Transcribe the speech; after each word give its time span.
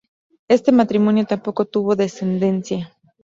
Este 0.47 0.71
matrimonio 0.71 1.25
tampoco 1.27 1.65
tuvo 1.65 1.95
descendencia. 1.95 2.91